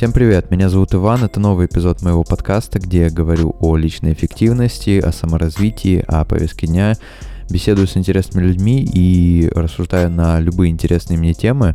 Всем 0.00 0.12
привет, 0.12 0.50
меня 0.50 0.70
зовут 0.70 0.94
Иван, 0.94 1.24
это 1.24 1.40
новый 1.40 1.66
эпизод 1.66 2.00
моего 2.00 2.24
подкаста, 2.24 2.78
где 2.78 3.02
я 3.02 3.10
говорю 3.10 3.54
о 3.60 3.76
личной 3.76 4.14
эффективности, 4.14 4.98
о 4.98 5.12
саморазвитии, 5.12 6.02
о 6.08 6.24
повестке 6.24 6.66
дня, 6.66 6.96
беседую 7.50 7.86
с 7.86 7.98
интересными 7.98 8.46
людьми 8.46 8.82
и 8.82 9.50
рассуждаю 9.54 10.10
на 10.10 10.40
любые 10.40 10.70
интересные 10.70 11.18
мне 11.18 11.34
темы. 11.34 11.74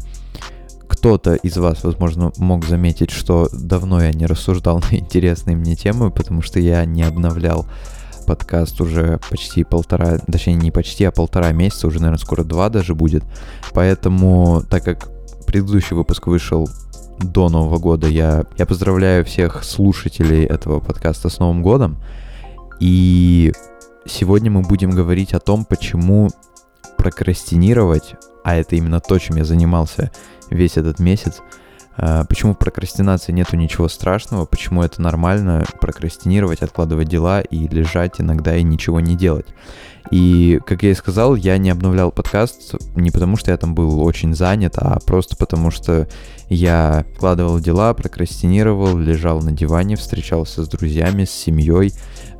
Кто-то 0.88 1.36
из 1.36 1.56
вас, 1.58 1.84
возможно, 1.84 2.32
мог 2.38 2.66
заметить, 2.66 3.12
что 3.12 3.48
давно 3.54 4.02
я 4.02 4.12
не 4.12 4.26
рассуждал 4.26 4.80
на 4.92 4.96
интересные 4.96 5.56
мне 5.56 5.76
темы, 5.76 6.10
потому 6.10 6.42
что 6.42 6.60
я 6.60 6.84
не 6.84 7.04
обновлял 7.04 7.68
подкаст 8.26 8.82
уже 8.82 9.20
почти 9.30 9.64
полтора, 9.64 10.18
точнее 10.18 10.56
не 10.56 10.72
почти, 10.72 11.04
а 11.06 11.12
полтора 11.12 11.52
месяца, 11.52 11.86
уже, 11.86 12.00
наверное, 12.00 12.18
скоро 12.18 12.44
два 12.44 12.70
даже 12.70 12.96
будет. 12.96 13.24
Поэтому, 13.72 14.64
так 14.68 14.84
как 14.84 15.10
предыдущий 15.46 15.96
выпуск 15.96 16.26
вышел 16.26 16.68
до 17.20 17.50
Нового 17.50 17.78
года. 17.78 18.08
Я, 18.08 18.46
я 18.58 18.66
поздравляю 18.66 19.26
всех 19.26 19.64
слушателей 19.64 20.46
этого 20.46 20.80
подкаста 20.80 21.30
с 21.30 21.40
Новым 21.40 21.62
годом. 21.62 21.98
И 22.80 23.54
сегодня 24.06 24.52
мы 24.52 24.62
будем 24.62 24.92
говорить 24.92 25.34
о 25.34 25.40
том, 25.40 25.66
почему 25.66 26.30
прокрастинировать, 26.98 28.16
а 28.44 28.56
это 28.56 28.76
именно 28.76 29.00
то, 29.00 29.18
чем 29.20 29.38
я 29.38 29.46
занимался 29.46 30.12
весь 30.50 30.78
этот 30.78 31.00
месяц, 31.00 31.42
а, 31.98 32.26
почему 32.26 32.54
в 32.54 32.58
прокрастинации 32.58 33.32
нету 33.32 33.56
ничего 33.56 33.88
страшного, 33.88 34.46
почему 34.46 34.84
это 34.84 35.02
нормально 35.02 35.66
прокрастинировать, 35.80 36.62
откладывать 36.62 37.08
дела 37.08 37.42
и 37.42 37.68
лежать 37.68 38.20
иногда 38.20 38.56
и 38.56 38.64
ничего 38.64 39.00
не 39.00 39.16
делать. 39.16 39.48
И, 40.12 40.60
как 40.66 40.84
я 40.84 40.92
и 40.92 40.96
сказал, 40.96 41.36
я 41.36 41.58
не 41.58 41.70
обновлял 41.70 42.12
подкаст 42.12 42.76
не 42.96 43.10
потому, 43.10 43.38
что 43.38 43.52
я 43.52 43.58
там 43.58 43.74
был 43.74 44.02
очень 44.02 44.36
занят, 44.36 44.76
а 44.78 45.00
просто 45.00 45.36
потому, 45.36 45.72
что 45.72 46.08
я 46.50 47.06
вкладывал 47.16 47.60
дела, 47.60 47.94
прокрастинировал, 47.94 48.98
лежал 48.98 49.42
на 49.42 49.52
диване, 49.52 49.96
встречался 49.96 50.64
с 50.64 50.68
друзьями, 50.68 51.26
с 51.26 51.32
семьей, 51.32 51.94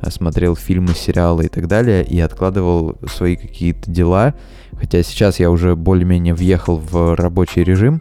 смотрел 0.08 0.54
фильмы, 0.54 0.94
сериалы 0.94 1.46
и 1.46 1.48
так 1.48 1.66
далее, 1.66 2.04
и 2.04 2.20
откладывал 2.20 2.96
свои 3.12 3.36
какие-то 3.36 3.90
дела. 3.90 4.34
Хотя 4.78 5.02
сейчас 5.02 5.40
я 5.40 5.50
уже 5.50 5.74
более-менее 5.74 6.34
въехал 6.34 6.76
в 6.76 7.16
рабочий 7.16 7.64
режим, 7.64 8.00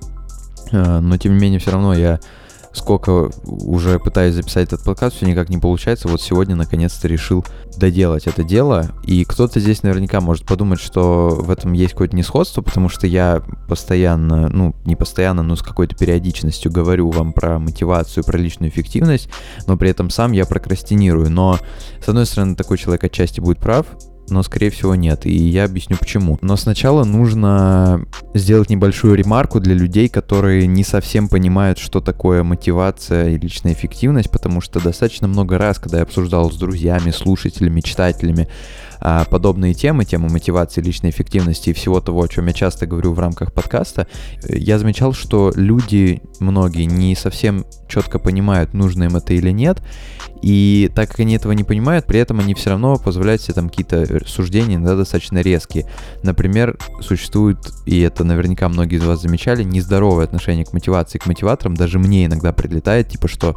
а, 0.72 1.00
но 1.00 1.18
тем 1.18 1.34
не 1.34 1.40
менее 1.40 1.59
все 1.59 1.72
равно 1.72 1.94
я 1.94 2.20
сколько 2.76 3.31
уже 3.45 4.00
пытаюсь 4.00 4.36
записать 4.36 4.68
этот 4.68 4.84
подкаст, 4.84 5.16
все 5.16 5.26
никак 5.26 5.50
не 5.50 5.58
получается. 5.58 6.08
Вот 6.08 6.22
сегодня 6.22 6.56
наконец-то 6.56 7.08
решил 7.08 7.45
доделать 7.78 8.28
это 8.28 8.44
дело. 8.44 8.92
И 9.04 9.23
кто-то 9.26 9.59
здесь 9.59 9.84
наверняка 9.84 10.22
может 10.22 10.45
подумать, 10.45 10.80
что 10.80 11.30
в 11.30 11.50
этом 11.50 11.73
есть 11.73 11.94
какое-то 11.94 12.16
несходство, 12.16 12.62
потому 12.62 12.90
что 12.90 13.08
я 13.08 13.42
постоянно, 13.68 14.50
ну, 14.50 14.76
не 14.86 14.96
постоянно, 14.96 15.44
но 15.44 15.56
с 15.56 15.62
какой-то 15.62 15.96
периодичностью 15.96 16.72
говорю 16.72 17.09
вам 17.09 17.34
про 17.34 17.59
мотивацию, 17.59 18.23
про 18.23 18.38
личную 18.38 18.70
эффективность, 18.72 19.30
но 19.68 19.78
при 19.78 19.90
этом 19.90 20.09
сам 20.09 20.31
я 20.31 20.46
прокрастинирую. 20.46 21.30
Но, 21.30 21.59
с 22.03 22.09
одной 22.09 22.26
стороны, 22.26 22.56
такой 22.56 22.78
человек 22.78 23.03
отчасти 23.03 23.40
будет 23.40 23.59
прав, 23.59 23.86
но, 24.30 24.44
скорее 24.44 24.70
всего, 24.70 24.95
нет. 24.95 25.26
И 25.26 25.34
я 25.34 25.66
объясню 25.66 25.98
почему. 25.98 26.38
Но 26.42 26.56
сначала 26.56 27.04
нужно 27.04 28.06
сделать 28.34 28.70
небольшую 28.70 29.16
ремарку 29.16 29.59
для 29.59 29.73
людей, 29.73 30.09
которые 30.09 30.68
не 30.68 30.84
совсем 30.84 31.28
понимают, 31.28 31.78
что 31.78 32.02
такое 32.02 32.44
мотивация 32.44 33.30
и 33.30 33.38
личная 33.38 33.73
эффективность, 33.73 34.31
потому 34.31 34.62
что 34.62 34.80
достаточно 34.80 35.28
много 35.28 35.58
раз, 35.58 35.80
когда 35.80 35.98
я 35.98 36.03
обсуждал 36.03 36.52
с 36.52 36.58
друзьями, 36.58 37.12
слушателями, 37.12 37.81
читателями, 37.81 38.48
подобные 39.00 39.74
темы, 39.74 40.06
темы 40.06 40.30
мотивации, 40.30 40.82
личной 40.82 41.10
эффективности 41.10 41.70
и 41.70 41.74
всего 41.74 42.00
того, 42.02 42.24
о 42.24 42.28
чем 42.28 42.48
я 42.48 42.54
часто 42.54 42.86
говорю 42.86 43.14
в 43.14 43.20
рамках 43.20 43.54
подкаста, 43.54 44.08
я 44.48 44.80
замечал, 44.80 45.14
что 45.14 45.52
люди, 45.56 46.22
многие, 46.40 46.86
не 46.86 47.16
совсем 47.16 47.66
четко 47.88 48.19
понимают, 48.19 48.74
нужно 48.74 49.03
им 49.03 49.16
это 49.16 49.34
или 49.34 49.52
нет, 49.52 49.81
и 50.42 50.92
так 50.94 51.09
как 51.09 51.22
они 51.22 51.36
этого 51.36 51.53
не 51.53 51.64
понимают, 51.64 52.06
при 52.06 52.19
этом 52.19 52.40
они 52.40 52.53
все 52.53 52.72
равно 52.72 52.97
позволяют 52.97 53.42
себе 53.42 53.53
там 53.53 53.69
какие-то 53.69 54.28
суждения 54.28 54.80
да, 54.80 54.96
достаточно 54.96 55.40
резкие. 55.40 55.90
Например, 56.24 56.78
существует, 57.02 57.58
и 57.86 58.00
это 58.02 58.24
наверняка 58.24 58.69
многие 58.69 58.98
из 58.98 59.03
вас 59.03 59.22
замечали, 59.22 59.64
нездоровое 59.64 60.25
отношение 60.25 60.66
к 60.66 60.74
мотивации, 60.74 61.18
к 61.18 61.25
мотиваторам. 61.25 61.75
Даже 61.75 62.00
мне 62.00 62.25
иногда 62.25 62.53
прилетает, 62.53 63.09
типа, 63.09 63.28
что 63.28 63.56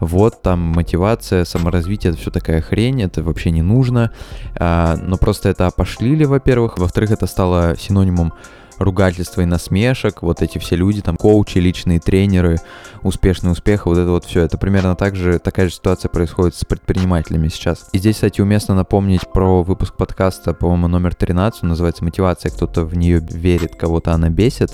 вот 0.00 0.42
там 0.42 0.58
мотивация, 0.60 1.44
саморазвитие, 1.44 2.12
это 2.12 2.20
все 2.20 2.30
такая 2.30 2.60
хрень, 2.60 3.02
это 3.02 3.22
вообще 3.22 3.50
не 3.50 3.62
нужно. 3.62 4.10
А, 4.56 4.96
но 4.96 5.16
просто 5.16 5.48
это 5.48 5.66
опошлили, 5.66 6.24
во-первых. 6.24 6.78
Во-вторых, 6.78 7.10
это 7.10 7.26
стало 7.26 7.76
синонимом 7.78 8.32
ругательства 8.80 9.42
и 9.42 9.44
насмешек, 9.44 10.22
вот 10.22 10.42
эти 10.42 10.58
все 10.58 10.74
люди, 10.74 11.02
там, 11.02 11.16
коучи, 11.16 11.58
личные 11.58 12.00
тренеры, 12.00 12.56
успешный 13.02 13.52
успех, 13.52 13.86
вот 13.86 13.98
это 13.98 14.10
вот 14.10 14.24
все, 14.24 14.40
это 14.40 14.56
примерно 14.56 14.96
так 14.96 15.16
же, 15.16 15.38
такая 15.38 15.68
же 15.68 15.74
ситуация 15.74 16.08
происходит 16.08 16.54
с 16.54 16.64
предпринимателями 16.64 17.48
сейчас. 17.48 17.88
И 17.92 17.98
здесь, 17.98 18.16
кстати, 18.16 18.40
уместно 18.40 18.74
напомнить 18.74 19.30
про 19.32 19.62
выпуск 19.62 19.96
подкаста, 19.96 20.54
по-моему, 20.54 20.88
номер 20.88 21.14
13, 21.14 21.62
он 21.62 21.68
называется 21.68 22.04
«Мотивация», 22.04 22.50
кто-то 22.50 22.84
в 22.84 22.96
нее 22.96 23.20
верит, 23.20 23.76
кого-то 23.76 24.12
она 24.12 24.30
бесит. 24.30 24.70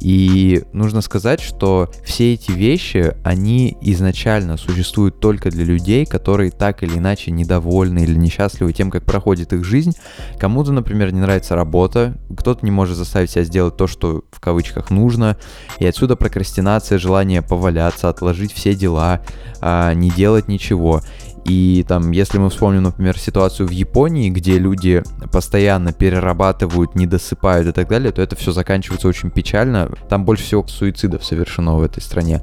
И 0.00 0.62
нужно 0.72 1.02
сказать, 1.02 1.40
что 1.40 1.90
все 2.04 2.34
эти 2.34 2.52
вещи, 2.52 3.14
они 3.22 3.76
изначально 3.82 4.56
существуют 4.56 5.20
только 5.20 5.50
для 5.50 5.64
людей, 5.64 6.06
которые 6.06 6.50
так 6.50 6.82
или 6.82 6.96
иначе 6.96 7.30
недовольны 7.30 8.00
или 8.00 8.16
несчастливы 8.16 8.72
тем, 8.72 8.90
как 8.90 9.04
проходит 9.04 9.52
их 9.52 9.64
жизнь. 9.64 9.92
Кому-то, 10.38 10.72
например, 10.72 11.12
не 11.12 11.20
нравится 11.20 11.54
работа, 11.54 12.16
кто-то 12.36 12.64
не 12.64 12.70
может 12.70 12.96
заставить 12.96 13.30
себя 13.30 13.44
сделать 13.44 13.76
то, 13.76 13.86
что 13.86 14.24
в 14.30 14.40
кавычках 14.40 14.90
нужно, 14.90 15.36
и 15.78 15.86
отсюда 15.86 16.16
прокрастинация, 16.16 16.98
желание 16.98 17.42
поваляться, 17.42 18.08
отложить 18.08 18.52
все 18.52 18.74
дела, 18.74 19.20
а, 19.60 19.92
не 19.92 20.10
делать 20.10 20.48
ничего. 20.48 21.02
И 21.44 21.84
там, 21.88 22.10
если 22.10 22.38
мы 22.38 22.50
вспомним, 22.50 22.82
например, 22.82 23.18
ситуацию 23.18 23.66
в 23.66 23.70
Японии, 23.70 24.30
где 24.30 24.58
люди 24.58 25.02
постоянно 25.32 25.92
перерабатывают, 25.92 26.94
не 26.94 27.06
досыпают 27.06 27.66
и 27.68 27.72
так 27.72 27.88
далее, 27.88 28.12
то 28.12 28.22
это 28.22 28.36
все 28.36 28.52
заканчивается 28.52 29.08
очень 29.08 29.30
печально. 29.30 29.90
Там 30.08 30.24
больше 30.24 30.44
всего 30.44 30.66
суицидов 30.66 31.24
совершено 31.24 31.76
в 31.76 31.82
этой 31.82 32.02
стране. 32.02 32.42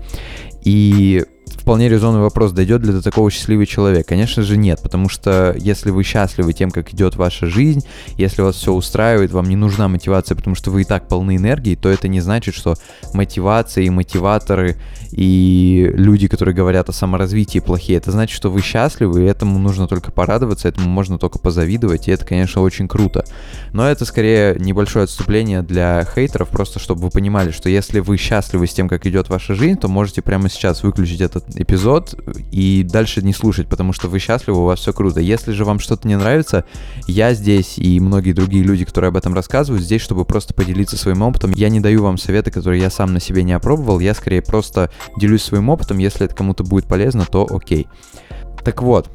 И 0.63 1.23
вполне 1.67 1.89
резонный 1.89 2.21
вопрос, 2.21 2.53
дойдет 2.53 2.81
ли 2.85 2.93
до 2.93 3.01
такого 3.01 3.29
счастливый 3.29 3.65
человек? 3.65 4.07
Конечно 4.07 4.41
же 4.41 4.55
нет, 4.55 4.79
потому 4.81 5.09
что 5.09 5.53
если 5.57 5.91
вы 5.91 6.05
счастливы 6.05 6.53
тем, 6.53 6.71
как 6.71 6.93
идет 6.93 7.17
ваша 7.17 7.45
жизнь, 7.47 7.83
если 8.15 8.41
вас 8.41 8.55
все 8.55 8.71
устраивает, 8.71 9.31
вам 9.31 9.49
не 9.49 9.57
нужна 9.57 9.89
мотивация, 9.89 10.37
потому 10.37 10.55
что 10.55 10.71
вы 10.71 10.83
и 10.83 10.85
так 10.85 11.09
полны 11.09 11.35
энергии, 11.35 11.75
то 11.75 11.89
это 11.89 12.07
не 12.07 12.21
значит, 12.21 12.55
что 12.55 12.75
мотивация 13.13 13.83
и 13.83 13.89
мотиваторы 13.89 14.77
и 15.11 15.91
люди, 15.93 16.29
которые 16.29 16.55
говорят 16.55 16.87
о 16.87 16.93
саморазвитии 16.93 17.59
плохие, 17.59 17.97
это 17.97 18.11
значит, 18.11 18.35
что 18.37 18.49
вы 18.49 18.61
счастливы, 18.61 19.23
и 19.23 19.25
этому 19.25 19.59
нужно 19.59 19.89
только 19.89 20.09
порадоваться, 20.13 20.69
этому 20.69 20.87
можно 20.87 21.17
только 21.17 21.37
позавидовать, 21.37 22.07
и 22.07 22.11
это, 22.11 22.25
конечно, 22.25 22.61
очень 22.61 22.87
круто. 22.87 23.25
Но 23.73 23.85
это 23.85 24.05
скорее 24.05 24.55
небольшое 24.57 25.03
отступление 25.03 25.63
для 25.63 26.05
хейтеров, 26.15 26.47
просто 26.47 26.79
чтобы 26.79 27.01
вы 27.01 27.09
понимали, 27.09 27.51
что 27.51 27.67
если 27.69 27.99
вы 27.99 28.15
счастливы 28.15 28.67
с 28.67 28.73
тем, 28.73 28.87
как 28.87 29.05
идет 29.05 29.27
ваша 29.27 29.53
жизнь, 29.53 29.77
то 29.77 29.89
можете 29.89 30.21
прямо 30.21 30.49
сейчас 30.49 30.83
выключить 30.83 31.19
этот 31.19 31.56
эпизод 31.57 32.15
и 32.51 32.83
дальше 32.83 33.21
не 33.21 33.33
слушать, 33.33 33.67
потому 33.67 33.93
что 33.93 34.07
вы 34.07 34.19
счастливы, 34.19 34.59
у 34.59 34.65
вас 34.65 34.79
все 34.79 34.93
круто. 34.93 35.19
Если 35.19 35.51
же 35.51 35.65
вам 35.65 35.79
что-то 35.79 36.07
не 36.07 36.15
нравится, 36.15 36.65
я 37.07 37.33
здесь 37.33 37.77
и 37.77 37.99
многие 37.99 38.33
другие 38.33 38.63
люди, 38.63 38.85
которые 38.85 39.09
об 39.09 39.17
этом 39.17 39.33
рассказывают, 39.33 39.83
здесь, 39.83 40.01
чтобы 40.01 40.25
просто 40.25 40.53
поделиться 40.53 40.97
своим 40.97 41.21
опытом. 41.21 41.51
Я 41.51 41.69
не 41.69 41.79
даю 41.79 42.03
вам 42.03 42.17
советы, 42.17 42.51
которые 42.51 42.81
я 42.81 42.89
сам 42.89 43.13
на 43.13 43.19
себе 43.19 43.43
не 43.43 43.53
опробовал, 43.53 43.99
я 43.99 44.13
скорее 44.13 44.41
просто 44.41 44.91
делюсь 45.17 45.43
своим 45.43 45.69
опытом, 45.69 45.97
если 45.97 46.25
это 46.25 46.35
кому-то 46.35 46.63
будет 46.63 46.85
полезно, 46.85 47.25
то 47.25 47.47
окей. 47.49 47.87
Так 48.63 48.81
вот, 48.81 49.09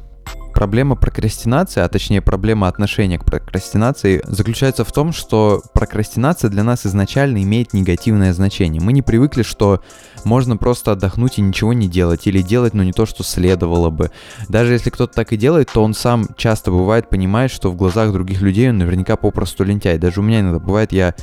Проблема 0.53 0.95
прокрастинации, 0.95 1.81
а 1.81 1.89
точнее 1.89 2.21
проблема 2.21 2.67
отношения 2.67 3.17
к 3.17 3.25
прокрастинации 3.25 4.21
заключается 4.25 4.85
в 4.85 4.91
том, 4.91 5.11
что 5.11 5.61
прокрастинация 5.73 6.49
для 6.49 6.63
нас 6.63 6.85
изначально 6.85 7.41
имеет 7.41 7.73
негативное 7.73 8.33
значение. 8.33 8.81
Мы 8.81 8.93
не 8.93 9.01
привыкли, 9.01 9.41
что 9.41 9.81
можно 10.23 10.55
просто 10.55 10.91
отдохнуть 10.91 11.39
и 11.39 11.41
ничего 11.41 11.73
не 11.73 11.87
делать, 11.87 12.27
или 12.27 12.41
делать, 12.41 12.73
но 12.73 12.83
не 12.83 12.93
то, 12.93 13.05
что 13.05 13.23
следовало 13.23 13.89
бы. 13.89 14.11
Даже 14.47 14.73
если 14.73 14.89
кто-то 14.89 15.13
так 15.13 15.33
и 15.33 15.37
делает, 15.37 15.69
то 15.73 15.83
он 15.83 15.93
сам 15.93 16.27
часто 16.37 16.71
бывает 16.71 17.09
понимает, 17.09 17.51
что 17.51 17.71
в 17.71 17.75
глазах 17.75 18.11
других 18.11 18.41
людей 18.41 18.69
он 18.69 18.77
наверняка 18.77 19.15
попросту 19.15 19.63
лентяй. 19.63 19.97
Даже 19.97 20.19
у 20.19 20.23
меня 20.23 20.41
иногда 20.41 20.59
бывает, 20.59 20.91
я 20.91 21.15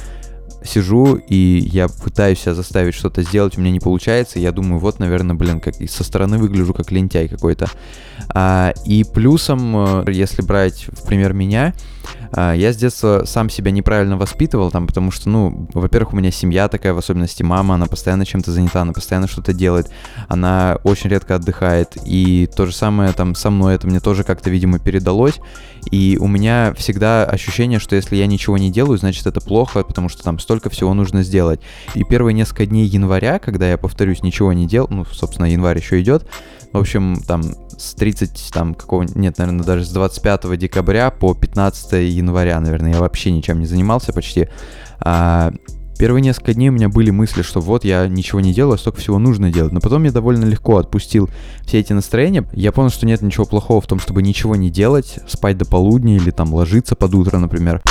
сижу 0.65 1.17
и 1.17 1.69
я 1.73 1.89
пытаюсь 1.89 2.41
себя 2.41 2.55
заставить 2.55 2.95
что-то 2.95 3.23
сделать, 3.23 3.57
у 3.57 3.61
меня 3.61 3.71
не 3.71 3.81
получается, 3.81 4.39
я 4.39 4.53
думаю, 4.53 4.79
вот, 4.79 4.99
наверное, 4.99 5.35
блин, 5.35 5.61
как 5.61 5.75
со 5.89 6.05
стороны 6.05 6.39
выгляжу 6.39 6.75
как 6.75 6.91
лентяй 6.91 7.29
какой-то. 7.29 7.69
А, 8.29 8.73
и 8.85 9.05
плюсом, 9.05 10.05
э, 10.07 10.13
если 10.13 10.43
брать 10.43 10.87
в 10.89 11.07
пример 11.07 11.33
меня, 11.33 11.75
я 12.33 12.73
с 12.73 12.77
детства 12.77 13.23
сам 13.27 13.51
себя 13.51 13.71
неправильно 13.71 14.17
воспитывал, 14.17 14.71
там, 14.71 14.87
потому 14.87 15.11
что, 15.11 15.29
ну, 15.29 15.69
во-первых, 15.75 16.13
у 16.13 16.17
меня 16.17 16.31
семья 16.31 16.69
такая, 16.69 16.93
в 16.93 16.99
особенности 16.99 17.43
мама, 17.43 17.75
она 17.75 17.87
постоянно 17.87 18.25
чем-то 18.25 18.53
занята, 18.53 18.83
она 18.83 18.93
постоянно 18.93 19.29
что-то 19.29 19.53
делает, 19.53 19.91
она 20.29 20.79
очень 20.85 21.11
редко 21.11 21.37
отдыхает, 21.37 21.97
и 22.05 22.49
то 22.55 22.67
же 22.67 22.73
самое 22.73 23.13
там 23.13 23.35
со 23.35 23.51
мной, 23.51 23.75
это 23.75 23.87
мне 23.87 24.01
тоже 24.01 24.25
как-то, 24.25 24.51
видимо, 24.51 24.79
передалось, 24.79 25.41
и 25.91 26.19
у 26.21 26.27
меня 26.27 26.75
всегда 26.77 27.25
ощущение, 27.25 27.79
что 27.79 27.97
если 27.97 28.17
я 28.17 28.27
ничего 28.27 28.59
не 28.59 28.71
делаю, 28.71 28.99
значит 28.99 29.27
это 29.27 29.41
плохо, 29.41 29.83
потому 29.83 30.09
что 30.09 30.23
там 30.23 30.39
столько 30.39 30.71
всего 30.71 30.95
нужно 30.95 31.23
сделать. 31.23 31.61
И 31.95 32.05
первые 32.05 32.35
несколько 32.35 32.67
дней 32.67 32.87
января, 32.87 33.39
когда 33.39 33.69
я, 33.69 33.79
повторюсь, 33.79 34.23
ничего 34.23 34.53
не 34.53 34.67
делал, 34.67 34.89
ну, 34.91 35.05
собственно, 35.05 35.47
январь 35.47 35.79
еще 35.79 36.01
идет, 36.01 36.27
в 36.73 36.79
общем, 36.79 37.21
там 37.27 37.43
с 37.77 37.95
30, 37.95 38.51
там, 38.53 38.75
какого 38.75 39.05
нет, 39.15 39.39
наверное, 39.39 39.65
даже 39.65 39.85
с 39.85 39.91
25 39.91 40.59
декабря 40.59 41.11
по 41.11 41.35
15 41.35 41.93
января, 41.93 42.61
наверное, 42.61 42.93
я 42.93 43.01
вообще 43.01 43.31
ничем 43.31 43.61
не 43.61 43.67
занимался 43.67 44.13
почти. 44.13 44.49
А, 45.01 45.53
Первые 46.01 46.23
несколько 46.23 46.55
дней 46.55 46.71
у 46.71 46.73
меня 46.73 46.89
были 46.89 47.11
мысли, 47.11 47.43
что 47.43 47.61
вот 47.61 47.85
я 47.85 48.09
ничего 48.09 48.41
не 48.41 48.55
делаю, 48.55 48.77
а 48.77 48.79
столько 48.79 49.01
всего 49.01 49.19
нужно 49.19 49.53
делать. 49.53 49.71
Но 49.71 49.81
потом 49.81 50.05
я 50.05 50.11
довольно 50.11 50.47
легко 50.47 50.79
отпустил 50.79 51.29
все 51.67 51.79
эти 51.79 51.93
настроения. 51.93 52.49
Я 52.55 52.73
понял, 52.73 52.89
что 52.89 53.05
нет 53.05 53.21
ничего 53.21 53.45
плохого 53.45 53.83
в 53.83 53.87
том, 53.87 53.99
чтобы 53.99 54.23
ничего 54.23 54.57
не 54.57 54.71
делать, 54.71 55.19
спать 55.29 55.59
до 55.59 55.67
полудня 55.67 56.17
или 56.17 56.31
там 56.31 56.55
ложиться 56.55 56.97
под 56.97 57.15
утро, 57.15 57.37
например. 57.37 57.83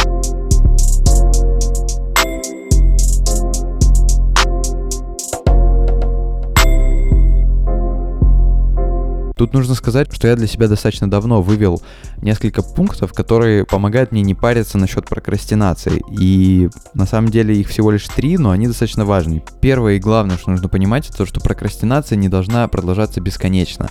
Тут 9.39 9.53
нужно 9.53 9.73
сказать, 9.73 10.13
что 10.13 10.27
я 10.27 10.35
для 10.35 10.47
себя 10.47 10.67
достаточно 10.67 11.09
давно 11.09 11.41
вывел 11.41 11.81
несколько 12.17 12.61
пунктов, 12.61 13.13
которые 13.13 13.63
помогают 13.63 14.11
мне 14.11 14.21
не 14.21 14.35
париться 14.35 14.77
насчет 14.77 15.07
прокрастинации. 15.07 16.03
И 16.11 16.67
на 16.93 17.05
самом 17.05 17.29
деле 17.29 17.55
их 17.55 17.69
всего 17.69 17.89
лишь 17.89 18.05
три, 18.09 18.37
но 18.37 18.51
они 18.51 18.67
достаточно 18.67 19.05
важны. 19.05 19.41
Первое 19.61 19.93
и 19.93 19.99
главное, 19.99 20.37
что 20.37 20.51
нужно 20.51 20.67
понимать, 20.67 21.07
это 21.07 21.19
то, 21.19 21.25
что 21.25 21.39
прокрастинация 21.39 22.17
не 22.17 22.27
должна 22.27 22.67
продолжаться 22.67 23.21
бесконечно 23.21 23.89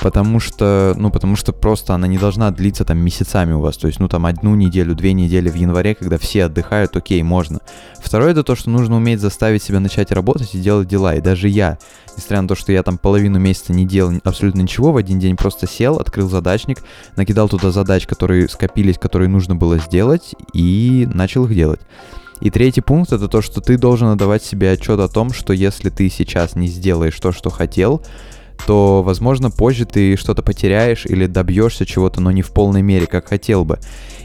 потому 0.00 0.40
что, 0.40 0.94
ну, 0.96 1.10
потому 1.10 1.36
что 1.36 1.52
просто 1.52 1.94
она 1.94 2.06
не 2.06 2.18
должна 2.18 2.50
длиться 2.50 2.84
там 2.84 2.98
месяцами 2.98 3.52
у 3.52 3.60
вас, 3.60 3.76
то 3.76 3.86
есть, 3.86 3.98
ну, 3.98 4.08
там 4.08 4.26
одну 4.26 4.54
неделю, 4.54 4.94
две 4.94 5.12
недели 5.12 5.48
в 5.48 5.54
январе, 5.54 5.94
когда 5.94 6.18
все 6.18 6.44
отдыхают, 6.44 6.96
окей, 6.96 7.22
можно. 7.22 7.60
Второе 7.98 8.32
это 8.32 8.42
то, 8.42 8.54
что 8.54 8.70
нужно 8.70 8.96
уметь 8.96 9.20
заставить 9.20 9.62
себя 9.62 9.80
начать 9.80 10.12
работать 10.12 10.54
и 10.54 10.60
делать 10.60 10.88
дела, 10.88 11.14
и 11.14 11.20
даже 11.20 11.48
я, 11.48 11.78
несмотря 12.16 12.42
на 12.42 12.48
то, 12.48 12.54
что 12.54 12.72
я 12.72 12.82
там 12.82 12.98
половину 12.98 13.38
месяца 13.38 13.72
не 13.72 13.86
делал 13.86 14.12
абсолютно 14.24 14.60
ничего, 14.60 14.92
в 14.92 14.96
один 14.96 15.18
день 15.18 15.36
просто 15.36 15.66
сел, 15.66 15.96
открыл 15.96 16.28
задачник, 16.28 16.78
накидал 17.16 17.48
туда 17.48 17.70
задач, 17.70 18.06
которые 18.06 18.48
скопились, 18.48 18.98
которые 18.98 19.28
нужно 19.28 19.56
было 19.56 19.78
сделать, 19.78 20.34
и 20.52 21.08
начал 21.12 21.46
их 21.46 21.54
делать. 21.54 21.80
И 22.40 22.50
третий 22.50 22.82
пункт 22.82 23.12
это 23.12 23.28
то, 23.28 23.40
что 23.40 23.60
ты 23.60 23.78
должен 23.78 24.08
отдавать 24.08 24.44
себе 24.44 24.70
отчет 24.72 25.00
о 25.00 25.08
том, 25.08 25.32
что 25.32 25.54
если 25.54 25.88
ты 25.88 26.10
сейчас 26.10 26.54
не 26.54 26.68
сделаешь 26.68 27.18
то, 27.18 27.32
что 27.32 27.48
хотел, 27.48 28.02
то, 28.66 29.02
возможно, 29.02 29.50
позже 29.50 29.84
ты 29.84 30.16
что-то 30.16 30.42
потеряешь 30.42 31.06
или 31.06 31.26
добьешься 31.26 31.86
чего-то, 31.86 32.20
но 32.20 32.30
не 32.30 32.42
в 32.42 32.50
полной 32.50 32.82
мере, 32.82 33.06
как 33.06 33.28
хотел 33.28 33.64
бы. 33.64 33.78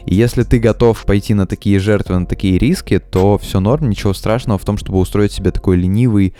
И 0.06 0.14
если 0.14 0.42
ты 0.42 0.58
готов 0.58 1.04
пойти 1.04 1.34
на 1.34 1.46
такие 1.46 1.78
жертвы, 1.78 2.18
на 2.18 2.26
такие 2.26 2.58
риски, 2.58 2.98
то 2.98 3.38
все 3.38 3.60
норм, 3.60 3.88
ничего 3.88 4.12
страшного 4.12 4.58
в 4.58 4.64
том, 4.64 4.78
чтобы 4.78 4.98
устроить 4.98 5.32
себе 5.32 5.50
такой 5.50 5.76
ленивый, 5.76 6.34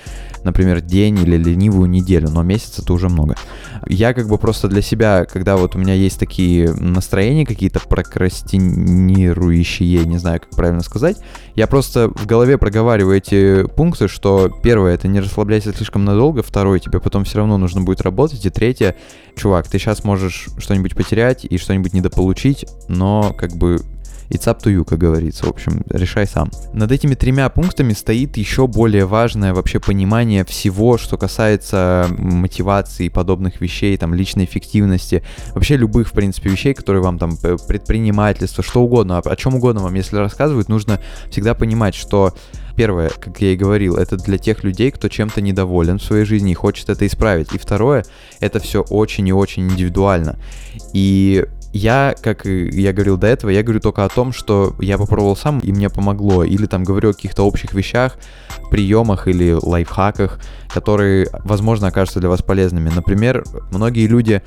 например, 0.45 0.81
день 0.81 1.19
или 1.19 1.37
ленивую 1.37 1.89
неделю, 1.89 2.31
но 2.31 2.43
месяц 2.43 2.81
это 2.81 2.93
уже 2.93 3.09
много. 3.09 3.37
Я 3.87 4.15
как 4.15 4.29
бы 4.29 4.39
просто 4.39 4.69
для 4.69 4.83
себя, 4.83 5.25
когда 5.25 5.57
вот 5.57 5.77
у 5.77 5.79
меня 5.79 5.95
есть 5.95 6.19
такие 6.19 6.75
настроения 6.75 7.47
какие-то 7.47 7.81
прокрастинирующие, 7.81 10.05
не 10.05 10.19
знаю, 10.19 10.41
как 10.41 10.51
правильно 10.51 10.83
сказать, 10.83 11.19
я 11.55 11.67
просто 11.67 12.09
в 12.09 12.27
голове 12.27 12.59
проговариваю 12.59 13.19
эти 13.19 13.67
пункты, 13.67 14.09
что 14.09 14.51
первое, 14.63 14.95
это 14.95 15.09
не 15.09 15.21
расслабляйся 15.21 15.73
слишком 15.73 16.05
надолго, 16.05 16.43
второе, 16.43 16.79
тебе 16.79 17.01
потом 17.01 17.25
все 17.25 17.39
равно 17.39 17.59
нужно 17.59 17.83
будет 17.83 18.03
работать, 18.03 18.45
и 18.45 18.51
третье, 18.51 18.97
чувак, 19.37 19.69
ты 19.69 19.79
сейчас 19.79 20.05
можешь 20.05 20.49
что-нибудь 20.59 20.95
потерять 20.95 21.45
и 21.45 21.59
что-нибудь 21.59 21.93
недополучить, 21.93 22.67
но 22.89 23.35
как 23.37 23.52
бы 23.57 23.81
It's 24.33 24.47
up 24.47 24.63
to 24.63 24.75
you, 24.75 24.85
как 24.85 24.99
говорится. 24.99 25.45
В 25.45 25.51
общем, 25.51 25.83
решай 25.91 26.27
сам. 26.27 26.51
Над 26.73 26.91
этими 26.91 27.15
тремя 27.15 27.51
пунктами 27.51 27.93
стоит 27.93 28.39
еще 28.39 28.67
более 28.67 29.05
важное 29.05 29.53
вообще 29.53 29.79
понимание 29.79 30.47
всего, 30.47 30.97
что 30.97 31.19
касается 31.19 32.09
мотивации 32.17 33.07
и 33.07 33.09
подобных 33.11 33.61
вещей, 33.61 33.95
там, 33.99 34.15
личной 34.15 34.47
эффективности, 34.47 35.23
вообще 35.55 35.77
любых, 35.77 36.09
в 36.09 36.13
принципе, 36.13 36.49
вещей, 36.49 36.73
которые 36.73 37.03
вам 37.03 37.19
там 37.19 37.37
предпринимательство, 37.37 38.65
что 38.65 38.83
угодно, 38.83 39.19
о 39.19 39.37
чем 39.37 39.57
угодно 39.57 39.83
вам, 39.83 39.93
если 39.95 40.17
рассказывают, 40.17 40.71
нужно 40.71 40.99
всегда 41.31 41.55
понимать, 41.55 41.95
что 41.95 42.33
Первое, 42.75 43.11
как 43.11 43.39
я 43.43 43.53
и 43.53 43.57
говорил, 43.57 43.97
это 43.97 44.17
для 44.17 44.39
тех 44.39 44.65
людей, 44.65 44.91
кто 44.91 45.09
чем-то 45.09 45.43
недоволен 45.43 45.99
в 45.99 46.03
своей 46.03 46.25
жизни 46.25 46.53
и 46.53 46.55
хочет 46.55 46.89
это 46.89 47.07
исправить. 47.07 47.53
И 47.53 47.59
второе, 47.59 48.03
это 48.41 48.61
все 48.61 48.81
очень 48.81 49.29
и 49.29 49.33
очень 49.33 49.65
индивидуально. 49.71 50.39
И 50.95 51.45
я, 51.73 52.15
как 52.21 52.45
я 52.45 52.93
говорил 52.93 53.17
до 53.17 53.27
этого, 53.27 53.51
я 53.51 53.63
говорю 53.63 53.81
только 53.81 54.05
о 54.05 54.09
том, 54.09 54.33
что 54.33 54.75
я 54.81 54.99
попробовал 54.99 55.37
сам, 55.37 55.59
и 55.61 55.73
мне 55.73 55.89
помогло. 55.89 56.45
Или 56.45 56.67
там 56.67 56.85
говорю 56.85 57.11
о 57.11 57.13
каких-то 57.15 57.45
общих 57.45 57.73
вещах, 57.73 58.19
приемах 58.71 59.27
или 59.27 59.53
лайфхаках, 59.53 60.39
которые, 60.73 61.29
возможно, 61.45 61.89
окажутся 61.89 62.21
для 62.21 62.29
вас 62.29 62.43
полезными. 62.43 62.91
Например, 62.95 63.45
многие 63.71 64.07
люди 64.07 64.43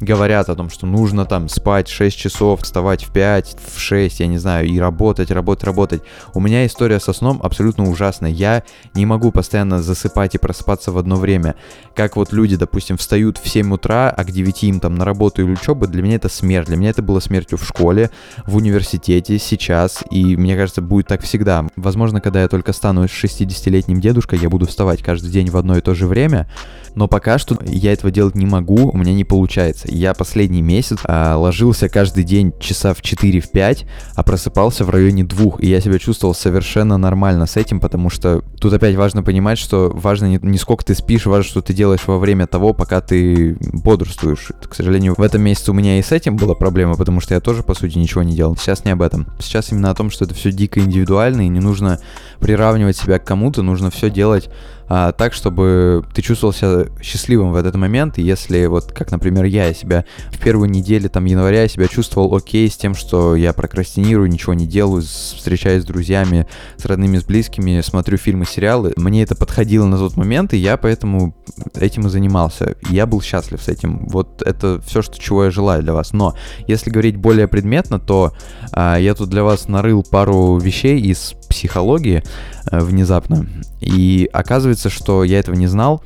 говорят 0.00 0.48
о 0.48 0.54
том, 0.54 0.70
что 0.70 0.86
нужно 0.86 1.24
там 1.24 1.48
спать 1.48 1.88
6 1.88 2.16
часов, 2.16 2.62
вставать 2.62 3.04
в 3.04 3.12
5, 3.12 3.56
в 3.74 3.78
6, 3.78 4.20
я 4.20 4.26
не 4.26 4.38
знаю, 4.38 4.66
и 4.66 4.78
работать, 4.78 5.30
работать, 5.30 5.64
работать. 5.64 6.02
У 6.34 6.40
меня 6.40 6.66
история 6.66 7.00
со 7.00 7.12
сном 7.12 7.40
абсолютно 7.42 7.88
ужасная. 7.88 8.30
Я 8.30 8.62
не 8.94 9.06
могу 9.06 9.32
постоянно 9.32 9.82
засыпать 9.82 10.34
и 10.34 10.38
просыпаться 10.38 10.92
в 10.92 10.98
одно 10.98 11.16
время. 11.16 11.54
Как 11.94 12.16
вот 12.16 12.32
люди, 12.32 12.56
допустим, 12.56 12.96
встают 12.96 13.38
в 13.38 13.48
7 13.48 13.72
утра, 13.72 14.10
а 14.10 14.24
к 14.24 14.30
9 14.30 14.64
им 14.64 14.80
там 14.80 14.96
на 14.96 15.04
работу 15.04 15.42
или 15.42 15.52
учебу, 15.52 15.86
для 15.86 16.02
меня 16.02 16.16
это 16.16 16.28
смерть. 16.28 16.66
Для 16.66 16.76
меня 16.76 16.90
это 16.90 17.02
было 17.02 17.20
смертью 17.20 17.58
в 17.58 17.64
школе, 17.64 18.10
в 18.44 18.56
университете, 18.56 19.38
сейчас, 19.38 20.04
и 20.10 20.36
мне 20.36 20.56
кажется, 20.56 20.82
будет 20.82 21.06
так 21.06 21.22
всегда. 21.22 21.66
Возможно, 21.76 22.20
когда 22.20 22.42
я 22.42 22.48
только 22.48 22.72
стану 22.72 23.04
60-летним 23.04 24.00
дедушкой, 24.00 24.38
я 24.38 24.50
буду 24.50 24.66
вставать 24.66 25.02
каждый 25.02 25.30
день 25.30 25.50
в 25.50 25.56
одно 25.56 25.76
и 25.76 25.80
то 25.80 25.94
же 25.94 26.06
время, 26.06 26.48
но 26.96 27.08
пока 27.08 27.38
что 27.38 27.56
я 27.66 27.92
этого 27.92 28.10
делать 28.10 28.34
не 28.34 28.46
могу, 28.46 28.90
у 28.90 28.96
меня 28.96 29.12
не 29.12 29.24
получается. 29.24 29.86
Я 29.90 30.14
последний 30.14 30.62
месяц 30.62 30.98
а, 31.04 31.36
ложился 31.36 31.90
каждый 31.90 32.24
день 32.24 32.54
часа 32.58 32.94
в 32.94 33.02
4-5, 33.02 33.86
а 34.14 34.22
просыпался 34.22 34.84
в 34.84 34.90
районе 34.90 35.22
двух, 35.22 35.62
и 35.62 35.68
я 35.68 35.80
себя 35.82 35.98
чувствовал 35.98 36.34
совершенно 36.34 36.96
нормально 36.96 37.44
с 37.46 37.58
этим, 37.58 37.80
потому 37.80 38.08
что 38.08 38.42
тут 38.58 38.72
опять 38.72 38.96
важно 38.96 39.22
понимать, 39.22 39.58
что 39.58 39.92
важно 39.94 40.24
не, 40.24 40.38
не 40.40 40.56
сколько 40.56 40.86
ты 40.86 40.94
спишь, 40.94 41.26
важно, 41.26 41.44
что 41.44 41.60
ты 41.60 41.74
делаешь 41.74 42.06
во 42.06 42.18
время 42.18 42.46
того, 42.46 42.72
пока 42.72 43.02
ты 43.02 43.58
бодрствуешь. 43.60 44.52
К 44.66 44.74
сожалению, 44.74 45.14
в 45.18 45.22
этом 45.22 45.42
месяце 45.42 45.72
у 45.72 45.74
меня 45.74 45.98
и 45.98 46.02
с 46.02 46.12
этим 46.12 46.36
была 46.36 46.54
проблема, 46.54 46.94
потому 46.96 47.20
что 47.20 47.34
я 47.34 47.40
тоже, 47.40 47.62
по 47.62 47.74
сути, 47.74 47.98
ничего 47.98 48.22
не 48.22 48.34
делал. 48.34 48.56
Сейчас 48.56 48.86
не 48.86 48.90
об 48.92 49.02
этом. 49.02 49.26
Сейчас 49.38 49.70
именно 49.70 49.90
о 49.90 49.94
том, 49.94 50.10
что 50.10 50.24
это 50.24 50.32
все 50.32 50.50
дико 50.50 50.80
индивидуально, 50.80 51.42
и 51.42 51.48
не 51.48 51.60
нужно 51.60 52.00
приравнивать 52.40 52.96
себя 52.96 53.18
к 53.18 53.24
кому-то, 53.24 53.60
нужно 53.60 53.90
все 53.90 54.08
делать 54.08 54.48
а, 54.88 55.12
так, 55.12 55.32
чтобы 55.32 56.04
ты 56.14 56.22
чувствовал 56.22 56.52
себя 56.52 56.86
счастливым 57.02 57.52
в 57.52 57.56
этот 57.56 57.74
момент. 57.76 58.18
И 58.18 58.22
если 58.22 58.66
вот, 58.66 58.92
как, 58.92 59.10
например, 59.10 59.44
я 59.44 59.72
себя 59.74 60.04
в 60.30 60.38
первую 60.38 60.70
неделю 60.70 61.08
там 61.08 61.24
января 61.24 61.62
я 61.62 61.68
себя 61.68 61.88
чувствовал 61.88 62.34
окей 62.34 62.70
с 62.70 62.76
тем, 62.76 62.94
что 62.94 63.34
я 63.36 63.52
прокрастинирую, 63.52 64.28
ничего 64.28 64.54
не 64.54 64.66
делаю, 64.66 65.02
встречаюсь 65.02 65.82
с 65.82 65.86
друзьями, 65.86 66.46
с 66.76 66.84
родными, 66.84 67.18
с 67.18 67.24
близкими, 67.24 67.80
смотрю 67.80 68.16
фильмы, 68.18 68.46
сериалы, 68.46 68.92
мне 68.96 69.22
это 69.22 69.34
подходило 69.34 69.86
на 69.86 69.98
тот 69.98 70.16
момент, 70.16 70.54
и 70.54 70.56
я 70.56 70.76
поэтому 70.76 71.34
этим 71.74 72.06
и 72.06 72.10
занимался. 72.10 72.76
Я 72.90 73.06
был 73.06 73.20
счастлив 73.20 73.60
с 73.62 73.68
этим. 73.68 74.06
Вот 74.08 74.42
это 74.42 74.80
все, 74.86 75.02
что, 75.02 75.18
чего 75.18 75.44
я 75.44 75.50
желаю 75.50 75.82
для 75.82 75.92
вас. 75.92 76.12
Но 76.12 76.34
если 76.66 76.90
говорить 76.90 77.16
более 77.16 77.48
предметно, 77.48 77.98
то 77.98 78.32
а, 78.72 78.96
я 78.98 79.14
тут 79.14 79.30
для 79.30 79.42
вас 79.42 79.68
нарыл 79.68 80.02
пару 80.02 80.58
вещей 80.58 81.00
из 81.00 81.34
психологии 81.46 82.22
э, 82.70 82.80
внезапно. 82.80 83.46
И 83.80 84.28
оказывается, 84.32 84.90
что 84.90 85.24
я 85.24 85.38
этого 85.38 85.54
не 85.54 85.66
знал. 85.66 86.02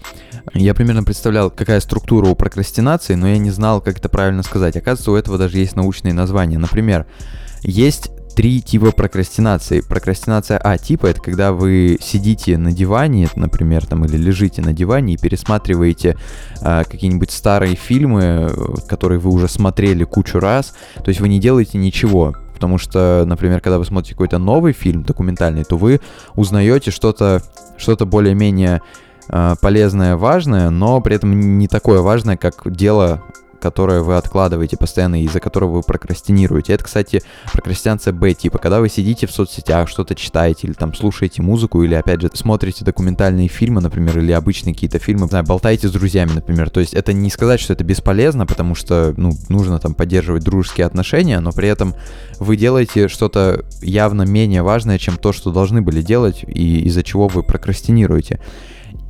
Я 0.55 0.75
примерно 0.75 1.03
представлял, 1.03 1.51
какая 1.51 1.81
структура 1.81 2.29
у 2.29 2.35
прокрастинации, 2.35 3.15
но 3.15 3.29
я 3.29 3.39
не 3.39 3.51
знал, 3.51 3.81
как 3.81 3.99
это 3.99 4.09
правильно 4.09 4.43
сказать. 4.43 4.77
Оказывается, 4.77 5.13
у 5.13 5.17
этого 5.17 5.39
даже 5.39 5.59
есть 5.59 5.77
научные 5.77 6.15
названия. 6.15 6.59
Например, 6.59 7.07
есть 7.63 8.11
три 8.35 8.63
типа 8.63 8.93
прокрастинации. 8.93 9.81
Прокрастинация 9.81 10.59
А 10.59 10.79
типа 10.79 11.07
это 11.07 11.21
когда 11.21 11.53
вы 11.53 11.99
сидите 12.01 12.57
на 12.57 12.73
диване, 12.73 13.29
например, 13.37 13.87
там 13.87 14.05
или 14.05 14.17
лежите 14.17 14.63
на 14.63 14.73
диване 14.73 15.15
и 15.15 15.19
пересматриваете 15.19 16.17
э, 16.61 16.85
какие-нибудь 16.85 17.31
старые 17.31 17.77
фильмы, 17.77 18.51
которые 18.89 19.19
вы 19.19 19.31
уже 19.31 19.49
смотрели 19.49 20.05
кучу 20.05 20.39
раз. 20.39 20.75
То 21.05 21.09
есть 21.09 21.21
вы 21.21 21.29
не 21.29 21.41
делаете 21.41 21.79
ничего. 21.79 22.35
Потому 22.61 22.77
что, 22.77 23.25
например, 23.27 23.63
когда 23.63 23.79
вы 23.79 23.87
смотрите 23.87 24.13
какой-то 24.13 24.37
новый 24.37 24.75
фильм 24.75 25.03
документальный, 25.03 25.65
то 25.65 25.79
вы 25.79 26.03
узнаете 26.35 26.91
что-то 26.91 27.41
что 27.79 27.97
более-менее 28.05 28.83
э, 29.31 29.55
полезное, 29.63 30.19
важное, 30.19 30.69
но 30.69 31.01
при 31.01 31.17
этом 31.17 31.59
не 31.59 31.69
такое 31.69 32.03
важное, 32.03 32.37
как 32.37 32.71
дело 32.71 33.23
которое 33.61 34.01
вы 34.03 34.17
откладываете 34.17 34.77
постоянно 34.77 35.21
и 35.21 35.25
из-за 35.25 35.41
которого 35.41 35.77
вы 35.77 35.83
прокрастинируете. 35.83 36.73
Это, 36.73 36.85
кстати, 36.85 37.23
прокрастинация 37.53 38.13
Б 38.13 38.35
типа, 38.35 38.59
когда 38.59 38.81
вы 38.81 38.89
сидите 38.89 39.27
в 39.27 39.31
соцсетях, 39.31 39.89
что-то 39.89 40.15
читаете 40.15 40.67
или 40.67 40.75
там 40.75 40.95
слушаете 40.95 41.43
музыку 41.43 41.83
или, 41.83 41.95
опять 41.95 42.21
же, 42.21 42.31
смотрите 42.33 42.85
документальные 42.85 43.49
фильмы, 43.49 43.81
например, 43.81 44.19
или 44.19 44.33
обычные 44.33 44.75
какие-то 44.75 44.99
фильмы, 44.99 45.27
знаю, 45.27 45.45
болтаете 45.45 45.89
с 45.89 45.93
друзьями, 45.93 46.33
например. 46.33 46.71
То 46.71 46.81
есть 46.81 46.95
это 46.95 47.13
не 47.13 47.31
сказать, 47.31 47.61
что 47.61 47.73
это 47.73 47.85
бесполезно, 47.85 48.47
потому 48.47 48.75
что, 48.75 49.15
ну, 49.17 49.33
нужно 49.49 49.79
там 49.79 49.95
поддерживать 49.95 50.43
дружеские 50.43 50.87
отношения, 50.87 51.41
но 51.41 51.53
при 51.53 51.69
этом 51.69 51.95
вы 52.39 52.57
делаете 52.57 53.09
что-то 53.09 53.65
явно 53.83 54.23
менее 54.23 54.63
важное, 54.63 54.99
чем 54.99 55.17
то, 55.17 55.33
что 55.33 55.53
должны 55.53 55.83
были 55.83 56.03
делать, 56.03 56.45
и 56.47 56.81
из-за 56.83 57.03
чего 57.03 57.29
вы 57.29 57.43
прокрастинируете. 57.43 58.41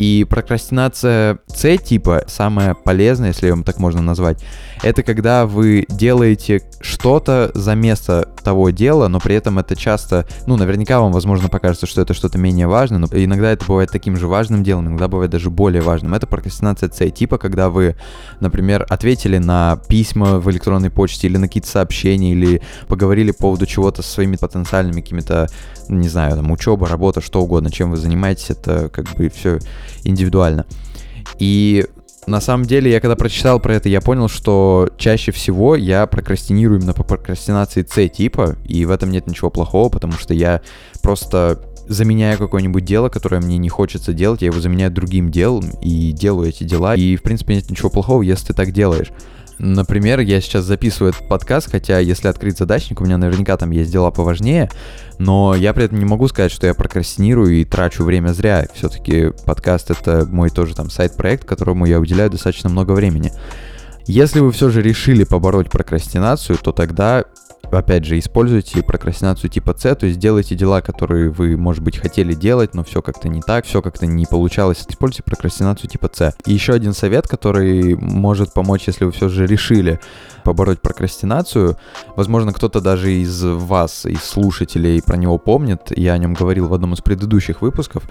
И 0.01 0.25
прокрастинация 0.25 1.41
С 1.47 1.77
типа, 1.77 2.25
самая 2.27 2.73
полезная, 2.73 3.29
если 3.29 3.51
вам 3.51 3.65
так 3.65 3.79
можно 3.79 4.01
назвать, 4.01 4.43
это 4.83 5.03
когда 5.03 5.45
вы 5.45 5.85
делаете 5.91 6.63
что-то 6.81 7.51
за 7.53 7.75
место 7.75 8.27
того 8.43 8.71
дела, 8.71 9.09
но 9.09 9.21
при 9.21 9.35
этом 9.35 9.59
это 9.59 9.77
часто, 9.77 10.27
ну, 10.47 10.57
наверняка 10.57 11.01
вам, 11.01 11.13
возможно, 11.13 11.51
покажется, 11.51 11.87
что 11.87 12.01
это 12.01 12.15
что-то 12.15 12.39
менее 12.39 12.67
важное, 12.67 12.99
но 12.99 13.09
иногда 13.13 13.53
это 13.53 13.67
бывает 13.67 13.91
таким 13.91 14.17
же 14.17 14.27
важным 14.27 14.63
делом, 14.65 14.87
иногда 14.87 15.07
бывает 15.07 15.31
даже 15.31 15.51
более 15.51 15.83
важным. 15.83 16.15
Это 16.15 16.27
прокрастинация 16.27 16.91
С 16.91 17.11
типа, 17.11 17.37
когда 17.37 17.69
вы, 17.69 17.95
например, 18.41 18.87
ответили 18.89 19.37
на 19.37 19.79
письма 19.87 20.41
в 20.41 20.51
электронной 20.51 20.91
почте 20.91 21.27
или 21.27 21.37
на 21.37 21.47
какие-то 21.47 21.69
сообщения, 21.69 22.33
или 22.33 22.63
поговорили 22.89 23.33
по 23.33 23.41
поводу 23.51 23.67
чего-то 23.67 24.01
со 24.01 24.09
своими 24.09 24.37
потенциальными 24.37 25.03
какими-то, 25.03 25.49
не 25.89 26.09
знаю, 26.09 26.37
там, 26.37 26.51
учеба, 26.51 26.89
работа, 26.89 27.21
что 27.21 27.43
угодно, 27.43 27.71
чем 27.71 27.91
вы 27.91 27.99
занимаетесь, 27.99 28.49
это 28.49 28.89
как 28.89 29.15
бы 29.15 29.29
все 29.29 29.59
индивидуально. 30.05 30.67
И 31.39 31.87
на 32.27 32.41
самом 32.41 32.67
деле, 32.67 32.91
я 32.91 33.01
когда 33.01 33.17
прочитал 33.17 33.61
про 33.61 33.75
это, 33.75 33.89
я 33.89 34.01
понял, 34.01 34.29
что 34.29 34.89
чаще 34.99 35.33
всего 35.33 35.75
я 35.75 36.07
прокрастинирую 36.07 36.79
именно 36.79 36.93
по 36.93 37.03
прокрастинации 37.03 37.87
С 37.89 38.09
типа, 38.09 38.57
и 38.65 38.85
в 38.85 38.91
этом 38.91 39.11
нет 39.11 39.27
ничего 39.27 39.51
плохого, 39.51 39.89
потому 39.89 40.13
что 40.13 40.35
я 40.35 40.61
просто 41.03 41.61
заменяю 41.89 42.39
какое-нибудь 42.39 42.85
дело, 42.85 43.09
которое 43.09 43.41
мне 43.41 43.59
не 43.59 43.69
хочется 43.69 44.13
делать, 44.13 44.43
я 44.43 44.47
его 44.47 44.61
заменяю 44.61 44.93
другим 44.93 45.31
делом 45.31 45.71
и 45.83 46.13
делаю 46.13 46.51
эти 46.51 46.63
дела, 46.63 46.95
и 46.95 47.17
в 47.17 47.23
принципе 47.23 47.57
нет 47.57 47.69
ничего 47.69 47.91
плохого, 47.91 48.23
если 48.23 48.49
ты 48.49 48.55
так 48.55 48.71
делаешь. 48.71 49.11
Например, 49.63 50.21
я 50.21 50.41
сейчас 50.41 50.65
записываю 50.65 51.13
этот 51.13 51.29
подкаст, 51.29 51.71
хотя 51.71 51.99
если 51.99 52.29
открыть 52.29 52.57
задачник, 52.57 53.03
у 53.03 53.05
меня 53.05 53.19
наверняка 53.19 53.59
там 53.59 53.73
есть 53.73 53.93
дела 53.93 54.11
поважнее, 54.11 54.71
но 55.19 55.55
я 55.55 55.75
при 55.75 55.85
этом 55.85 55.99
не 55.99 56.07
могу 56.07 56.29
сказать, 56.29 56.51
что 56.51 56.67
я 56.67 56.73
прокрастинирую 56.73 57.61
и 57.61 57.67
трачу 57.67 58.03
время 58.03 58.29
зря. 58.29 58.67
Все-таки 58.75 59.33
подкаст 59.45 59.91
это 59.91 60.25
мой 60.25 60.49
тоже 60.49 60.75
там 60.75 60.89
сайт-проект, 60.89 61.45
которому 61.45 61.85
я 61.85 62.01
уделяю 62.01 62.31
достаточно 62.31 62.71
много 62.71 62.93
времени. 62.93 63.33
Если 64.07 64.41
вы 64.41 64.51
все 64.51 64.71
же 64.71 64.81
решили 64.81 65.25
побороть 65.25 65.69
прокрастинацию, 65.69 66.57
то 66.57 66.73
тогда 66.73 67.25
опять 67.79 68.05
же, 68.05 68.19
используйте 68.19 68.83
прокрастинацию 68.83 69.51
типа 69.51 69.75
С, 69.77 69.95
то 69.95 70.07
есть 70.07 70.19
делайте 70.19 70.55
дела, 70.55 70.81
которые 70.81 71.31
вы, 71.31 71.57
может 71.57 71.83
быть, 71.83 71.99
хотели 71.99 72.35
делать, 72.35 72.75
но 72.75 72.85
все 72.85 73.03
как-то 73.03 73.29
не 73.29 73.41
так, 73.41 73.65
все 73.65 73.83
как-то 73.83 74.07
не 74.07 74.27
получалось. 74.27 74.85
Используйте 74.89 75.23
прокрастинацию 75.23 75.91
типа 75.91 76.11
С. 76.13 76.35
И 76.47 76.53
еще 76.53 76.73
один 76.73 76.93
совет, 76.93 77.27
который 77.27 77.97
может 77.97 78.53
помочь, 78.53 78.85
если 78.87 79.05
вы 79.05 79.13
все 79.13 79.29
же 79.29 79.47
решили 79.47 80.01
побороть 80.43 80.81
прокрастинацию. 80.81 81.77
Возможно, 82.17 82.53
кто-то 82.53 82.81
даже 82.81 83.13
из 83.13 83.43
вас, 83.43 84.07
из 84.07 84.23
слушателей 84.25 85.03
про 85.03 85.17
него 85.17 85.39
помнит. 85.39 85.93
Я 85.97 86.15
о 86.15 86.19
нем 86.19 86.35
говорил 86.35 86.69
в 86.69 86.75
одном 86.75 86.95
из 86.95 87.01
предыдущих 87.01 87.63
выпусков. 87.63 88.05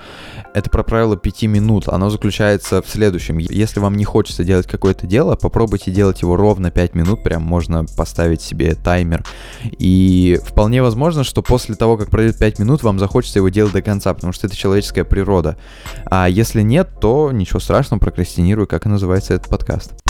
Это 0.54 0.70
про 0.70 0.84
правило 0.84 1.18
5 1.18 1.44
минут. 1.44 1.88
Оно 1.88 2.10
заключается 2.10 2.82
в 2.82 2.88
следующем. 2.88 3.38
Если 3.38 3.80
вам 3.80 3.96
не 3.96 4.06
хочется 4.06 4.44
делать 4.44 4.68
какое-то 4.68 5.08
дело, 5.08 5.36
попробуйте 5.36 5.92
делать 5.92 6.22
его 6.22 6.36
ровно 6.36 6.72
5 6.72 6.96
минут. 6.96 7.24
Прям 7.24 7.44
можно 7.44 7.86
поставить 7.98 8.42
себе 8.42 8.76
таймер 8.76 9.24
и 9.64 10.40
вполне 10.44 10.82
возможно, 10.82 11.24
что 11.24 11.42
после 11.42 11.76
того, 11.76 11.98
как 11.98 12.10
пройдет 12.10 12.38
5 12.38 12.60
минут, 12.60 12.84
вам 12.84 13.00
захочется 13.00 13.40
его 13.40 13.50
делать 13.50 13.74
до 13.74 13.82
конца, 13.82 14.14
потому 14.14 14.34
что 14.34 14.48
это 14.48 14.56
человеческая 14.56 15.04
природа. 15.04 15.58
А 16.06 16.28
если 16.28 16.62
нет, 16.62 16.90
то 17.00 17.32
ничего 17.32 17.60
страшного, 17.60 18.00
прокрастинирую, 18.00 18.68
как 18.68 18.86
и 18.86 18.90
называется 18.90 19.34
этот 19.34 19.50
подкаст. 19.50 20.09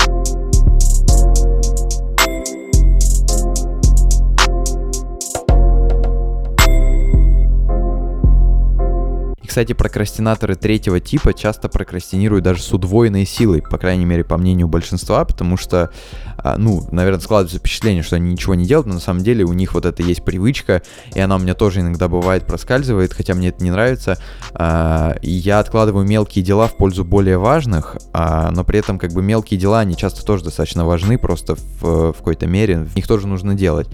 Кстати, 9.60 9.74
прокрастинаторы 9.74 10.56
третьего 10.56 11.02
типа 11.02 11.34
часто 11.34 11.68
прокрастинируют 11.68 12.46
даже 12.46 12.64
с 12.64 12.72
удвоенной 12.72 13.26
силой, 13.26 13.62
по 13.62 13.78
крайней 13.78 14.06
мере, 14.06 14.24
по 14.24 14.38
мнению 14.38 14.70
большинства, 14.70 15.26
потому 15.26 15.58
что, 15.58 15.90
а, 16.38 16.56
ну, 16.58 16.88
наверное, 16.94 17.20
складывается 17.20 17.60
впечатление, 17.60 18.02
что 18.02 18.16
они 18.16 18.32
ничего 18.32 18.56
не 18.56 18.66
делают, 18.66 18.88
но 18.88 18.94
на 18.94 19.00
самом 19.02 19.22
деле 19.22 19.44
у 19.44 19.52
них 19.52 19.74
вот 19.74 19.86
это 19.86 20.02
есть 20.02 20.24
привычка, 20.24 20.82
и 21.14 21.20
она 21.20 21.36
у 21.36 21.40
меня 21.40 21.56
тоже 21.56 21.82
иногда 21.82 22.08
бывает 22.08 22.46
проскальзывает, 22.46 23.12
хотя 23.12 23.34
мне 23.34 23.50
это 23.50 23.62
не 23.62 23.70
нравится. 23.70 24.18
А, 24.54 25.18
я 25.22 25.60
откладываю 25.60 26.08
мелкие 26.08 26.42
дела 26.42 26.70
в 26.70 26.78
пользу 26.78 27.04
более 27.04 27.38
важных, 27.38 27.98
а, 28.14 28.52
но 28.52 28.64
при 28.64 28.80
этом 28.80 28.98
как 28.98 29.12
бы 29.12 29.22
мелкие 29.22 29.60
дела, 29.60 29.80
они 29.80 29.98
часто 29.98 30.26
тоже 30.26 30.46
достаточно 30.46 30.86
важны, 30.86 31.18
просто 31.18 31.56
в, 31.56 32.14
в 32.14 32.18
какой-то 32.20 32.48
мере, 32.48 32.78
в 32.78 32.96
них 32.96 33.08
тоже 33.08 33.28
нужно 33.28 33.56
делать. 33.56 33.90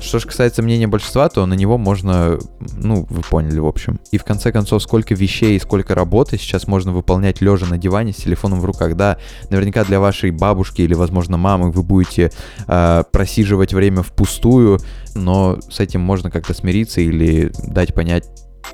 Что 0.00 0.18
же 0.18 0.26
касается 0.26 0.62
мнения 0.62 0.86
большинства, 0.86 1.28
то 1.28 1.46
на 1.46 1.54
него 1.54 1.78
можно, 1.78 2.36
ну, 2.76 3.06
вы 3.08 3.22
поняли, 3.22 3.58
в 3.58 3.66
общем. 3.66 4.00
И 4.10 4.18
в 4.18 4.24
конце 4.24 4.50
концов, 4.52 4.82
сколько 4.82 5.03
вещей 5.12 5.56
и 5.56 5.60
сколько 5.60 5.94
работы 5.94 6.38
сейчас 6.38 6.66
можно 6.66 6.92
выполнять 6.92 7.42
лежа 7.42 7.66
на 7.66 7.76
диване 7.76 8.12
с 8.12 8.16
телефоном 8.16 8.60
в 8.60 8.64
руках. 8.64 8.96
Да, 8.96 9.18
наверняка 9.50 9.84
для 9.84 10.00
вашей 10.00 10.30
бабушки 10.30 10.82
или, 10.82 10.94
возможно, 10.94 11.36
мамы 11.36 11.70
вы 11.70 11.82
будете 11.82 12.32
э, 12.66 13.02
просиживать 13.12 13.74
время 13.74 14.02
впустую, 14.02 14.78
но 15.14 15.58
с 15.68 15.80
этим 15.80 16.00
можно 16.00 16.30
как-то 16.30 16.54
смириться 16.54 17.00
или 17.00 17.52
дать 17.66 17.94
понять 17.94 18.24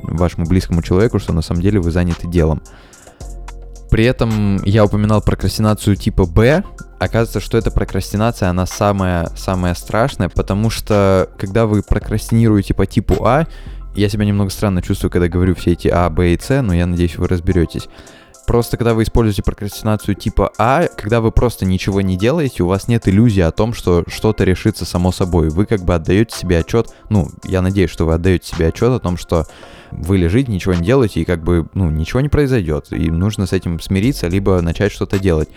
вашему 0.03 0.47
близкому 0.47 0.83
человеку, 0.83 1.19
что 1.19 1.33
на 1.33 1.43
самом 1.43 1.63
деле 1.63 1.81
вы 1.81 1.91
заняты 1.91 2.29
делом. 2.29 2.63
При 3.91 4.05
этом 4.05 4.63
я 4.65 4.85
упоминал 4.85 5.21
прокрастинацию 5.21 5.97
типа 5.97 6.25
Б. 6.25 6.63
Оказывается, 7.01 7.41
что 7.41 7.59
эта 7.59 7.71
прокрастинация, 7.71 8.49
она 8.49 8.67
самая, 8.67 9.31
самая 9.37 9.75
страшная, 9.75 10.29
потому 10.29 10.71
что 10.71 11.29
когда 11.39 11.67
вы 11.67 11.83
прокрастинируете 11.83 12.73
по 12.73 12.87
типу 12.87 13.25
А, 13.25 13.47
я 13.95 14.09
себя 14.09 14.25
немного 14.25 14.51
странно 14.51 14.83
чувствую, 14.83 15.11
когда 15.11 15.29
говорю 15.29 15.55
все 15.55 15.73
эти 15.73 15.89
А, 15.89 16.09
Б 16.11 16.35
и 16.35 16.39
С, 16.39 16.63
но 16.63 16.75
я 16.75 16.87
надеюсь, 16.87 17.17
вы 17.17 17.29
разберетесь. 17.29 17.89
Просто 18.47 18.77
когда 18.77 18.95
вы 18.95 19.05
используете 19.05 19.45
прокрастинацию 19.45 20.17
типа 20.17 20.51
А, 20.59 20.89
когда 20.89 21.21
вы 21.21 21.31
просто 21.31 21.65
ничего 21.65 22.01
не 22.01 22.17
делаете, 22.17 22.65
у 22.65 22.67
вас 22.67 22.89
нет 22.89 23.07
иллюзии 23.07 23.43
о 23.43 23.53
том, 23.53 23.73
что 23.73 24.03
что-то 24.09 24.43
решится 24.45 24.85
само 24.85 25.13
собой. 25.13 25.51
Вы 25.51 25.67
как 25.67 25.85
бы 25.85 25.95
отдаете 25.95 26.37
себе 26.37 26.59
отчет, 26.59 26.89
ну, 27.11 27.29
я 27.45 27.63
надеюсь, 27.63 27.91
что 27.91 28.07
вы 28.07 28.15
отдаете 28.15 28.49
себе 28.49 28.69
отчет 28.69 28.91
о 28.91 28.99
том, 28.99 29.17
что 29.17 29.47
вы 29.93 30.19
лежите, 30.19 30.51
ничего 30.51 30.75
не 30.75 30.85
делаете, 30.85 31.21
и 31.21 31.25
как 31.25 31.45
бы, 31.45 31.69
ну, 31.75 31.91
ничего 31.91 32.21
не 32.21 32.29
произойдет. 32.29 32.87
И 32.91 33.11
нужно 33.11 33.47
с 33.47 33.53
этим 33.53 33.79
смириться, 33.79 34.27
либо 34.27 34.61
начать 34.63 34.91
что-то 34.91 35.19
делать. 35.19 35.49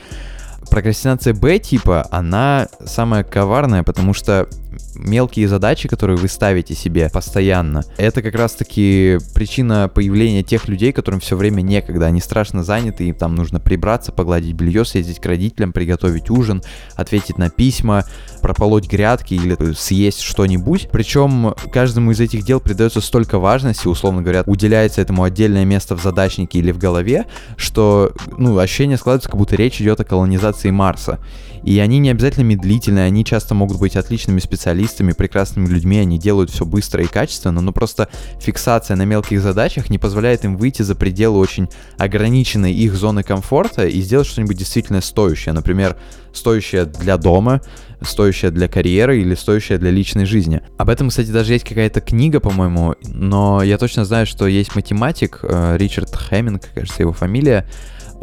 Прокрастинация 0.69 1.33
Б 1.33 1.59
типа, 1.59 2.07
она 2.11 2.67
самая 2.85 3.23
коварная, 3.23 3.83
потому 3.83 4.13
что 4.13 4.47
мелкие 4.95 5.47
задачи, 5.47 5.87
которые 5.87 6.17
вы 6.17 6.27
ставите 6.27 6.75
себе 6.75 7.09
постоянно, 7.11 7.83
это 7.97 8.21
как 8.21 8.35
раз-таки 8.35 9.17
причина 9.33 9.89
появления 9.93 10.43
тех 10.43 10.67
людей, 10.67 10.91
которым 10.91 11.19
все 11.19 11.35
время 11.35 11.61
некогда. 11.61 12.05
Они 12.05 12.19
страшно 12.19 12.63
заняты, 12.63 13.05
им 13.05 13.15
там 13.15 13.35
нужно 13.35 13.59
прибраться, 13.59 14.11
погладить 14.11 14.55
белье, 14.55 14.85
съездить 14.85 15.19
к 15.19 15.25
родителям, 15.25 15.73
приготовить 15.73 16.29
ужин, 16.29 16.61
ответить 16.95 17.37
на 17.37 17.49
письма, 17.49 18.05
прополоть 18.41 18.89
грядки 18.89 19.33
или 19.33 19.73
съесть 19.73 20.21
что-нибудь. 20.21 20.89
Причем 20.91 21.55
каждому 21.71 22.11
из 22.11 22.19
этих 22.19 22.43
дел 22.43 22.59
придается 22.59 23.01
столько 23.01 23.39
важности, 23.39 23.87
условно 23.87 24.21
говоря, 24.21 24.43
уделяется 24.45 25.01
этому 25.01 25.23
отдельное 25.23 25.65
место 25.65 25.95
в 25.95 26.01
задачнике 26.01 26.59
или 26.59 26.71
в 26.71 26.77
голове, 26.77 27.25
что 27.57 28.11
ну, 28.37 28.57
ощущение 28.57 28.97
складывается, 28.97 29.29
как 29.29 29.37
будто 29.37 29.55
речь 29.55 29.81
идет 29.81 29.99
о 29.99 30.03
колонизации 30.03 30.71
Марса. 30.71 31.19
И 31.63 31.79
они 31.79 31.99
не 31.99 32.09
обязательно 32.09 32.43
медлительные, 32.43 33.05
они 33.05 33.23
часто 33.23 33.55
могут 33.55 33.79
быть 33.79 33.95
отличными 33.95 34.39
специалистами, 34.39 34.82
прекрасными 35.13 35.67
людьми, 35.67 35.97
они 35.97 36.17
делают 36.19 36.49
все 36.49 36.65
быстро 36.65 37.03
и 37.03 37.07
качественно, 37.07 37.61
но 37.61 37.71
просто 37.71 38.09
фиксация 38.39 38.95
на 38.95 39.03
мелких 39.03 39.41
задачах 39.41 39.89
не 39.89 39.97
позволяет 39.97 40.45
им 40.45 40.57
выйти 40.57 40.81
за 40.81 40.95
пределы 40.95 41.39
очень 41.39 41.69
ограниченной 41.97 42.73
их 42.73 42.95
зоны 42.95 43.23
комфорта 43.23 43.85
и 43.85 44.01
сделать 44.01 44.27
что-нибудь 44.27 44.57
действительно 44.57 45.01
стоящее. 45.01 45.53
Например, 45.53 45.95
стоящее 46.33 46.85
для 46.85 47.17
дома, 47.17 47.61
стоящее 48.01 48.51
для 48.51 48.67
карьеры 48.67 49.21
или 49.21 49.35
стоящее 49.35 49.77
для 49.77 49.91
личной 49.91 50.25
жизни. 50.25 50.61
Об 50.77 50.89
этом, 50.89 51.09
кстати, 51.09 51.29
даже 51.29 51.53
есть 51.53 51.67
какая-то 51.67 52.01
книга, 52.01 52.39
по-моему, 52.39 52.95
но 53.03 53.61
я 53.63 53.77
точно 53.77 54.05
знаю, 54.05 54.25
что 54.25 54.47
есть 54.47 54.75
математик, 54.75 55.39
э, 55.43 55.77
Ричард 55.77 56.15
Хэмминг, 56.15 56.63
кажется, 56.73 57.03
его 57.03 57.13
фамилия, 57.13 57.67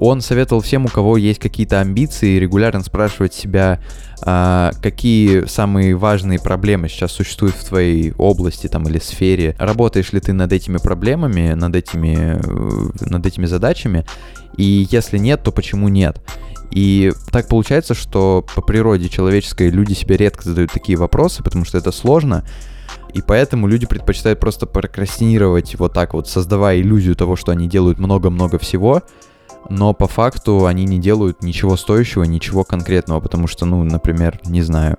Он 0.01 0.23
советовал 0.23 0.63
всем, 0.63 0.87
у 0.87 0.89
кого 0.89 1.19
есть 1.19 1.39
какие-то 1.39 1.79
амбиции, 1.79 2.39
регулярно 2.39 2.83
спрашивать 2.83 3.35
себя, 3.35 3.81
а, 4.23 4.73
какие 4.83 5.45
самые 5.45 5.95
важные 5.95 6.41
проблемы 6.41 6.89
сейчас 6.89 7.13
существуют 7.13 7.55
в 7.55 7.65
твоей 7.67 8.15
области 8.17 8.67
там 8.67 8.89
или 8.89 8.99
сфере. 8.99 9.55
Работаешь 9.59 10.13
ли 10.13 10.21
ты 10.21 10.33
над 10.33 10.55
этими 10.55 10.79
проблемами, 10.79 11.53
над 11.53 11.77
этими, 11.77 12.41
э, 12.43 13.09
над 13.11 13.27
этими 13.27 13.45
задачами? 13.45 14.07
И 14.57 14.89
если 14.91 15.19
нет, 15.19 15.43
то 15.43 15.53
почему 15.53 15.89
нет? 15.89 16.19
И 16.71 17.13
так 17.31 17.49
получается, 17.49 17.93
что 17.93 18.47
по 18.55 18.63
природе 18.63 19.11
человеческой 19.11 19.69
люди 19.69 19.93
себе 19.93 20.17
редко 20.17 20.45
задают 20.45 20.73
такие 20.73 20.97
вопросы, 20.97 21.43
потому 21.43 21.67
что 21.67 21.77
это 21.77 21.93
сложно. 21.93 22.45
И 23.13 23.21
поэтому 23.21 23.67
люди 23.67 23.87
предпочитают 23.87 24.41
просто 24.41 24.65
прокрастинировать 24.65 25.79
вот 25.79 25.93
так 25.93 26.15
вот, 26.15 26.27
создавая 26.27 26.81
иллюзию 26.81 27.17
того, 27.17 27.37
что 27.37 27.53
они 27.53 27.69
делают 27.69 27.99
много-много 27.99 28.59
всего, 28.59 29.03
но 29.69 29.93
по 29.95 30.09
факту 30.09 30.67
они 30.67 30.85
не 30.85 30.99
делают 30.99 31.43
ничего 31.43 31.77
стоящего, 31.77 32.25
ничего 32.25 32.65
конкретного, 32.65 33.21
потому 33.21 33.47
что, 33.47 33.67
ну, 33.67 33.83
например, 33.85 34.41
не 34.45 34.63
знаю, 34.63 34.97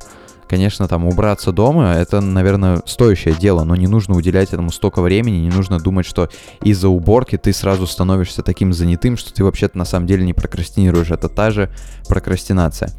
конечно, 0.48 0.88
там 0.88 1.06
убраться 1.06 1.54
дома, 1.54 1.94
это, 1.94 2.20
наверное, 2.20 2.82
стоящее 2.86 3.34
дело, 3.34 3.64
но 3.64 3.76
не 3.76 3.88
нужно 3.88 4.16
уделять 4.16 4.50
этому 4.54 4.72
столько 4.72 5.02
времени, 5.02 5.38
не 5.38 5.50
нужно 5.50 5.80
думать, 5.80 6.06
что 6.06 6.30
из-за 6.62 6.90
уборки 6.90 7.38
ты 7.38 7.54
сразу 7.54 7.88
становишься 7.88 8.44
таким 8.44 8.74
занятым, 8.74 9.16
что 9.16 9.34
ты 9.34 9.46
вообще-то 9.46 9.78
на 9.78 9.86
самом 9.86 10.08
деле 10.08 10.26
не 10.26 10.34
прокрастинируешь. 10.34 11.12
Это 11.12 11.30
та 11.30 11.52
же 11.52 11.72
прокрастинация. 12.08 12.92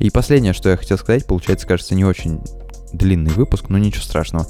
И 0.00 0.10
последнее, 0.10 0.52
что 0.52 0.70
я 0.70 0.76
хотел 0.76 0.98
сказать, 0.98 1.26
получается, 1.26 1.66
кажется, 1.66 1.94
не 1.94 2.04
очень 2.04 2.40
длинный 2.92 3.30
выпуск, 3.30 3.66
но 3.68 3.78
ничего 3.78 4.02
страшного. 4.02 4.46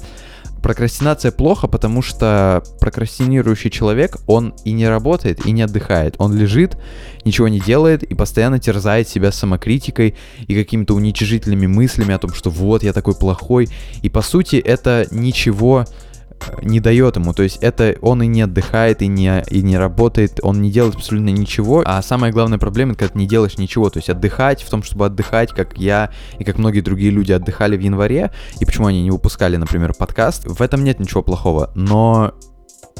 Прокрастинация 0.61 1.31
плохо, 1.31 1.67
потому 1.67 2.01
что 2.01 2.63
прокрастинирующий 2.79 3.71
человек, 3.71 4.17
он 4.27 4.53
и 4.63 4.71
не 4.73 4.87
работает, 4.87 5.45
и 5.45 5.51
не 5.51 5.63
отдыхает. 5.63 6.15
Он 6.19 6.35
лежит, 6.35 6.77
ничего 7.25 7.47
не 7.47 7.59
делает 7.59 8.03
и 8.03 8.13
постоянно 8.13 8.59
терзает 8.59 9.07
себя 9.07 9.31
самокритикой 9.31 10.15
и 10.47 10.55
какими-то 10.55 10.93
уничижительными 10.93 11.65
мыслями 11.65 12.13
о 12.13 12.19
том, 12.19 12.33
что 12.33 12.49
вот 12.51 12.83
я 12.83 12.93
такой 12.93 13.15
плохой. 13.15 13.69
И 14.03 14.09
по 14.09 14.21
сути 14.21 14.57
это 14.57 15.07
ничего 15.09 15.85
не 16.61 16.79
дает 16.79 17.15
ему. 17.15 17.33
То 17.33 17.43
есть 17.43 17.57
это 17.61 17.95
он 18.01 18.21
и 18.23 18.27
не 18.27 18.41
отдыхает, 18.41 19.01
и 19.01 19.07
не, 19.07 19.43
и 19.49 19.61
не 19.61 19.77
работает, 19.77 20.39
он 20.43 20.61
не 20.61 20.71
делает 20.71 20.95
абсолютно 20.95 21.29
ничего. 21.29 21.83
А 21.85 22.01
самая 22.01 22.31
главная 22.31 22.57
проблема, 22.57 22.95
когда 22.95 23.13
ты 23.13 23.19
не 23.19 23.27
делаешь 23.27 23.57
ничего. 23.57 23.89
То 23.89 23.99
есть 23.99 24.09
отдыхать 24.09 24.63
в 24.63 24.69
том, 24.69 24.83
чтобы 24.83 25.05
отдыхать, 25.05 25.51
как 25.51 25.77
я 25.77 26.11
и 26.39 26.43
как 26.43 26.57
многие 26.57 26.81
другие 26.81 27.11
люди 27.11 27.31
отдыхали 27.31 27.77
в 27.77 27.81
январе, 27.81 28.31
и 28.59 28.65
почему 28.65 28.87
они 28.87 29.03
не 29.03 29.11
выпускали, 29.11 29.57
например, 29.57 29.93
подкаст, 29.93 30.45
в 30.45 30.61
этом 30.61 30.83
нет 30.83 30.99
ничего 30.99 31.23
плохого. 31.23 31.71
Но 31.75 32.33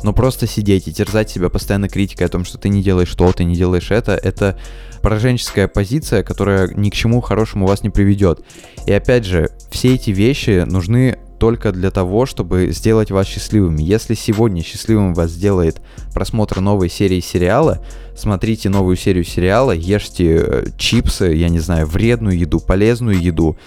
но 0.03 0.13
просто 0.13 0.47
сидеть 0.47 0.87
и 0.87 0.93
терзать 0.93 1.29
себя 1.29 1.49
постоянно 1.49 1.87
критикой 1.87 2.27
о 2.27 2.29
том, 2.29 2.43
что 2.43 2.57
ты 2.57 2.69
не 2.69 2.81
делаешь 2.81 3.13
то, 3.13 3.31
ты 3.31 3.43
не 3.43 3.55
делаешь 3.55 3.91
это, 3.91 4.13
это 4.13 4.57
пораженческая 5.01 5.67
позиция, 5.67 6.23
которая 6.23 6.67
ни 6.73 6.89
к 6.89 6.93
чему 6.93 7.21
хорошему 7.21 7.67
вас 7.67 7.83
не 7.83 7.89
приведет. 7.89 8.43
И 8.85 8.91
опять 8.91 9.25
же, 9.25 9.51
все 9.69 9.95
эти 9.95 10.11
вещи 10.11 10.63
нужны 10.65 11.19
только 11.41 11.71
для 11.71 11.89
того, 11.89 12.27
чтобы 12.27 12.67
сделать 12.69 13.09
вас 13.09 13.25
счастливыми. 13.25 13.81
Если 13.81 14.13
сегодня 14.13 14.61
счастливым 14.61 15.15
вас 15.15 15.31
сделает 15.31 15.81
просмотр 16.13 16.59
новой 16.59 16.87
серии 16.87 17.19
сериала, 17.19 17.83
смотрите 18.15 18.69
новую 18.69 18.95
серию 18.95 19.23
сериала, 19.23 19.71
ешьте 19.71 20.35
э, 20.37 20.65
чипсы, 20.77 21.33
я 21.33 21.49
не 21.49 21.57
знаю, 21.57 21.87
вредную 21.87 22.37
еду, 22.37 22.59
полезную 22.59 23.19
еду, 23.19 23.57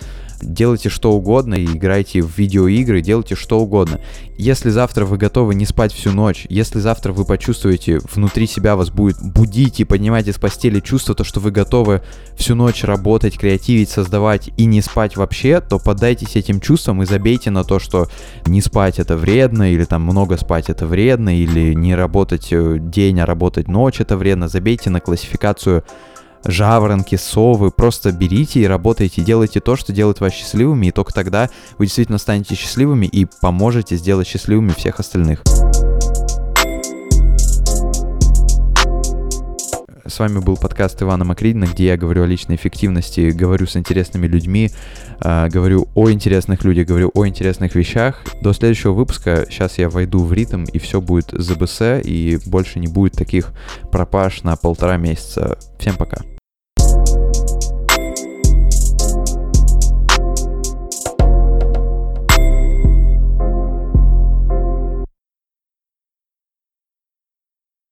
делайте 0.44 0.88
что 0.88 1.12
угодно 1.12 1.54
и 1.54 1.64
играйте 1.64 2.22
в 2.22 2.36
видеоигры, 2.36 3.00
делайте 3.00 3.34
что 3.34 3.60
угодно. 3.60 4.00
Если 4.36 4.70
завтра 4.70 5.04
вы 5.04 5.16
готовы 5.16 5.54
не 5.54 5.66
спать 5.66 5.92
всю 5.92 6.12
ночь, 6.12 6.46
если 6.48 6.78
завтра 6.80 7.12
вы 7.12 7.24
почувствуете, 7.24 8.00
внутри 8.12 8.46
себя 8.46 8.76
вас 8.76 8.90
будет 8.90 9.16
будить 9.22 9.80
и 9.80 9.84
поднимать 9.84 10.28
из 10.28 10.36
постели 10.36 10.80
чувство, 10.80 11.14
то, 11.14 11.24
что 11.24 11.40
вы 11.40 11.50
готовы 11.50 12.02
всю 12.36 12.54
ночь 12.54 12.84
работать, 12.84 13.38
креативить, 13.38 13.90
создавать 13.90 14.50
и 14.56 14.64
не 14.66 14.80
спать 14.80 15.16
вообще, 15.16 15.60
то 15.60 15.78
поддайтесь 15.78 16.36
этим 16.36 16.60
чувствам 16.60 17.02
и 17.02 17.06
забейте 17.06 17.50
на 17.50 17.64
то, 17.64 17.78
что 17.78 18.08
не 18.46 18.60
спать 18.60 18.98
это 18.98 19.16
вредно, 19.16 19.72
или 19.72 19.84
там 19.84 20.02
много 20.02 20.36
спать 20.36 20.68
это 20.68 20.86
вредно, 20.86 21.38
или 21.38 21.74
не 21.74 21.94
работать 21.94 22.48
э, 22.50 22.78
день, 22.78 23.20
а 23.20 23.26
работать 23.26 23.68
ночь 23.68 24.00
это 24.00 24.16
вредно. 24.16 24.48
Забейте 24.48 24.90
на 24.90 25.00
классификацию 25.00 25.84
жаворонки, 26.44 27.16
совы, 27.16 27.70
просто 27.70 28.12
берите 28.12 28.60
и 28.60 28.66
работайте, 28.66 29.22
делайте 29.22 29.60
то, 29.60 29.76
что 29.76 29.92
делает 29.92 30.20
вас 30.20 30.32
счастливыми, 30.32 30.86
и 30.86 30.90
только 30.92 31.12
тогда 31.12 31.50
вы 31.78 31.86
действительно 31.86 32.18
станете 32.18 32.54
счастливыми 32.54 33.06
и 33.06 33.26
поможете 33.40 33.96
сделать 33.96 34.26
счастливыми 34.26 34.70
всех 34.70 35.00
остальных. 35.00 35.42
С 40.06 40.18
вами 40.18 40.38
был 40.38 40.58
подкаст 40.58 41.02
Ивана 41.02 41.24
Макридина, 41.24 41.64
где 41.64 41.86
я 41.86 41.96
говорю 41.96 42.24
о 42.24 42.26
личной 42.26 42.56
эффективности, 42.56 43.30
говорю 43.30 43.66
с 43.66 43.74
интересными 43.74 44.26
людьми, 44.26 44.70
э, 45.20 45.48
говорю 45.48 45.88
о 45.94 46.10
интересных 46.10 46.62
людях, 46.62 46.86
говорю 46.86 47.10
о 47.14 47.26
интересных 47.26 47.74
вещах. 47.74 48.22
До 48.42 48.52
следующего 48.52 48.92
выпуска 48.92 49.46
сейчас 49.48 49.78
я 49.78 49.88
войду 49.88 50.22
в 50.22 50.32
ритм, 50.34 50.64
и 50.64 50.78
все 50.78 51.00
будет 51.00 51.30
ЗБС, 51.32 51.80
и 52.04 52.38
больше 52.44 52.80
не 52.80 52.86
будет 52.86 53.14
таких 53.14 53.52
пропаж 53.90 54.42
на 54.42 54.56
полтора 54.56 54.98
месяца. 54.98 55.58
Всем 55.78 55.96
пока. 55.96 56.18